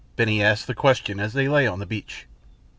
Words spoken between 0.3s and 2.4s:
asked the question as they lay on the beach.